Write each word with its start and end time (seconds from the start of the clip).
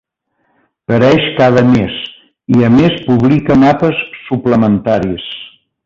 Pareix 0.91 1.27
cada 1.41 1.63
mes, 1.67 1.99
i 2.57 2.65
a 2.69 2.71
més 2.79 2.97
publica 3.11 3.59
mapes 3.67 4.03
suplementaris. 4.25 5.33